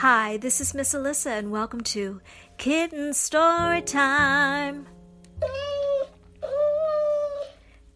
[0.00, 2.22] Hi, this is Miss Alyssa, and welcome to
[2.56, 4.86] Kitten Story Time.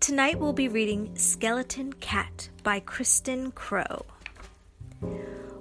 [0.00, 4.04] Tonight we'll be reading Skeleton Cat by Kristyn Crow.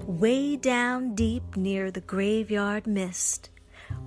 [0.02, 3.50] Way down deep near the graveyard mist,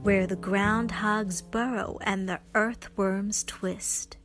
[0.03, 4.19] where the groundhogs burrow and the earthworms twist,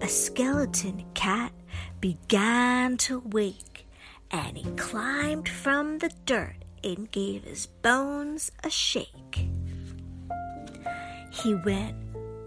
[0.00, 1.52] a skeleton cat
[2.00, 3.86] began to wake,
[4.32, 9.48] and he climbed from the dirt and gave his bones a shake.
[11.30, 11.96] He went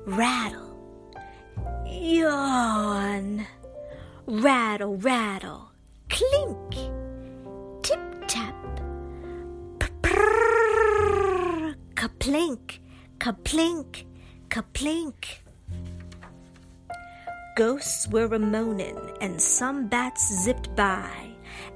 [0.06, 0.78] rattle,
[1.86, 3.46] yawn,
[4.28, 5.72] rattle, rattle,
[6.10, 6.72] clink,
[7.82, 8.56] tip tap,
[9.80, 12.80] prrrr, kaplink,
[13.18, 14.06] kaplink,
[14.50, 15.40] kaplink.
[17.58, 21.10] Ghosts were a moanin', and some bats zipped by,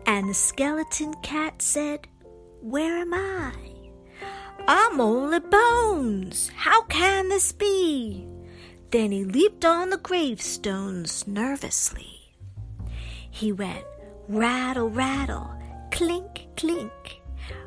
[0.05, 2.07] and the skeleton cat said,
[2.61, 3.53] Where am I?
[4.67, 6.51] I'm only bones.
[6.55, 8.27] How can this be?
[8.91, 12.35] Then he leaped on the gravestones nervously.
[13.31, 13.83] He went
[14.27, 15.49] rattle, rattle,
[15.89, 16.91] clink, clink,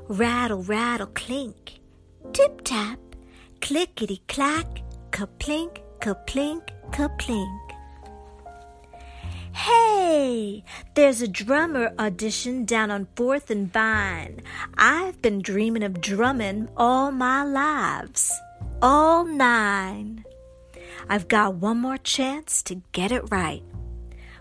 [0.07, 1.81] rattle, rattle, clink,
[2.33, 3.01] tip tap,
[3.61, 7.64] clickety clack, kaplink, kaplink, kaplink.
[9.55, 14.43] Hey, there's a drummer audition down on 4th and Vine.
[14.77, 18.33] I've been dreaming of drumming all my lives.
[18.83, 20.25] All nine.
[21.09, 23.63] I've got one more chance to get it right.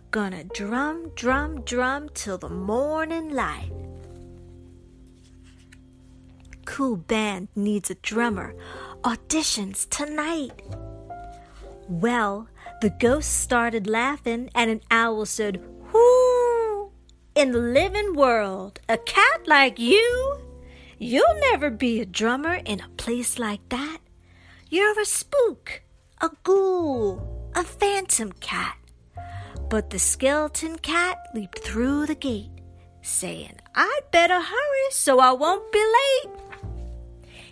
[0.10, 3.72] Gonna drum, drum, drum till the morning light.
[6.66, 8.56] Cool band needs a drummer.
[9.04, 10.60] Auditions tonight.
[11.90, 12.48] Well,
[12.82, 16.92] the ghost started laughing, and an owl said, Whoo!
[17.36, 20.38] In the living world, a cat like you?
[20.98, 23.98] You'll never be a drummer in a place like that.
[24.70, 25.82] You're a spook,
[26.22, 28.78] a ghoul, a phantom cat.
[29.70, 32.52] But the skeleton cat leaped through the gate,
[33.02, 36.36] saying, I'd better hurry so I won't be late.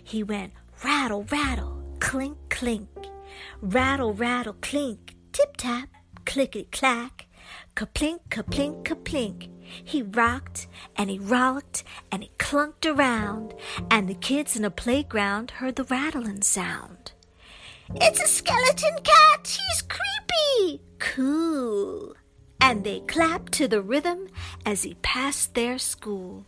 [0.02, 0.52] He went
[0.84, 2.88] rattle, rattle, clink, clink,
[3.60, 5.88] rattle, rattle, clink, tip tap,
[6.24, 7.26] clickety clack,
[7.74, 9.48] kaplink, kaplink, kaplink.
[9.62, 10.66] He rocked
[10.96, 13.54] and he rollicked and he clunked around,
[13.90, 17.12] and the kids in the playground heard the rattling sound.
[17.94, 19.46] It's a skeleton cat!
[19.46, 20.82] He's creepy!
[20.98, 22.14] Cool!
[22.60, 24.28] And they clapped to the rhythm
[24.64, 26.44] as he passed their school.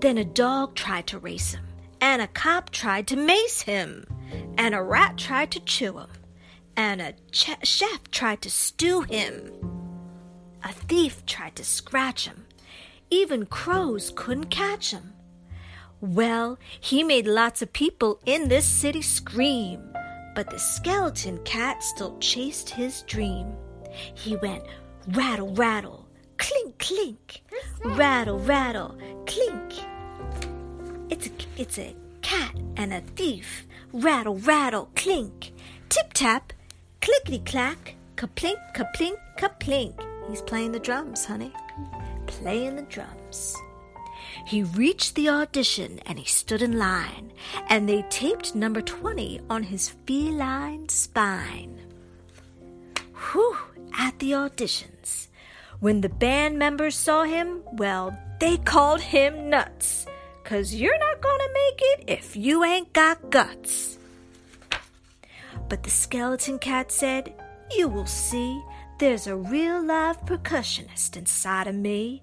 [0.00, 1.64] Then a dog tried to race him,
[2.00, 4.06] and a cop tried to mace him,
[4.58, 6.08] and a rat tried to chew him,
[6.76, 9.52] and a ch- chef tried to stew him.
[10.62, 12.46] A thief tried to scratch him.
[13.10, 15.12] Even crows couldn't catch him.
[16.00, 19.80] Well, he made lots of people in this city scream,
[20.34, 23.54] but the skeleton cat still chased his dream.
[24.14, 24.64] He went
[25.08, 27.42] rattle, rattle, clink, clink,
[27.84, 28.96] rattle, rattle,
[29.26, 29.74] clink.
[31.10, 33.66] It's a, it's a cat and a thief.
[33.92, 35.52] Rattle, rattle, clink,
[35.88, 36.52] tip tap,
[37.00, 39.94] clickety clack, kaplink, kaplink, kaplink.
[40.28, 41.52] He's playing the drums, honey.
[42.26, 43.54] Playing the drums.
[44.46, 47.32] He reached the audition and he stood in line,
[47.68, 51.78] and they taped number 20 on his feline spine.
[53.14, 53.56] Whew,
[53.98, 55.28] at the auditions.
[55.80, 60.06] When the band members saw him, well, they called him nuts.
[60.44, 63.98] Cause you're not gonna make it if you ain't got guts.
[65.70, 67.34] But the skeleton cat said,
[67.74, 68.62] You will see,
[68.98, 72.22] there's a real live percussionist inside of me.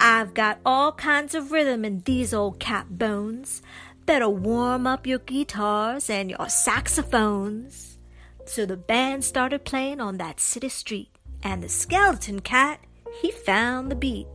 [0.00, 3.60] I've got all kinds of rhythm in these old cat bones.
[4.06, 7.98] Better warm up your guitars and your saxophones.
[8.46, 11.10] So the band started playing on that city street,
[11.42, 12.80] and the skeleton cat,
[13.20, 14.26] he found the beat.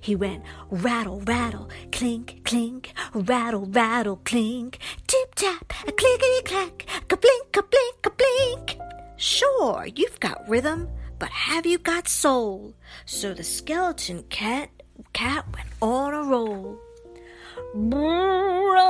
[0.00, 7.16] He went rattle, rattle, clink, clink, rattle, rattle, clink, tip tap, a clickety clack, ka
[7.16, 8.78] blink, ka blink, ka blink.
[9.16, 10.88] Sure, you've got rhythm,
[11.18, 12.74] but have you got soul?
[13.06, 14.70] So the skeleton cat
[15.12, 16.78] cat went on a roll.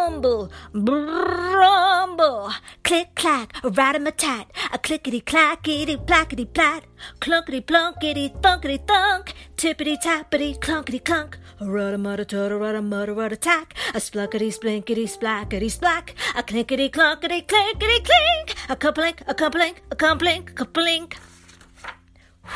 [0.04, 2.50] Rumble, rumble,
[2.82, 6.84] click clack, rat-a-tat, a clickety clackety plackety plat,
[7.20, 13.40] clunkety plunkety thunkety thunk, tippity tappity clunkety clunk, a rudda mudda tudda rudda mudda rudda
[13.40, 19.76] tack, a splunkety splinkety splackety splack, a clinkety clunkety clinkety clink, a complink, a complink,
[19.90, 21.14] a complink, a complink.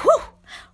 [0.03, 0.21] Whew!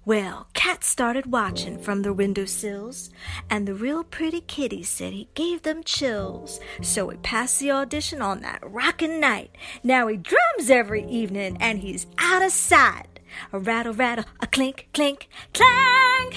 [0.04, 3.10] Well, cats started watching from their windowsills,
[3.50, 6.58] and the real pretty kitty said he gave them chills.
[6.80, 9.54] So he passed the audition on that rockin' night.
[9.82, 13.20] Now he drums every evening, and he's out of sight.
[13.52, 16.32] A rattle, rattle, a clink, clink, clang!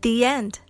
[0.00, 0.60] The end.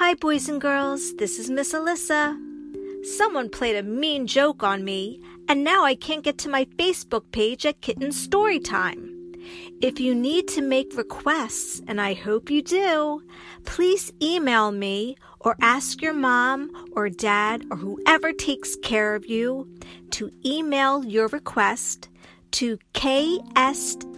[0.00, 1.14] Hi, boys and girls.
[1.16, 2.34] This is Miss Alyssa.
[3.04, 7.30] Someone played a mean joke on me, and now I can't get to my Facebook
[7.32, 9.10] page at Kitten Storytime.
[9.82, 13.22] If you need to make requests, and I hope you do,
[13.66, 19.68] please email me or ask your mom or dad or whoever takes care of you
[20.12, 22.08] to email your request
[22.52, 24.09] to kst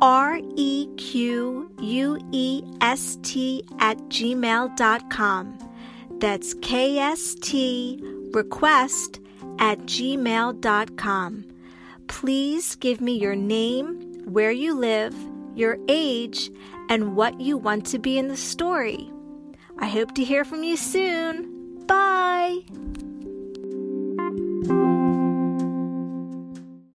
[0.00, 5.58] R E Q U E S T at gmail.com.
[6.20, 9.20] That's KST request
[9.58, 11.44] at gmail.com.
[12.08, 15.14] Please give me your name, where you live,
[15.54, 16.50] your age,
[16.88, 19.10] and what you want to be in the story.
[19.78, 21.86] I hope to hear from you soon.
[21.86, 22.60] Bye.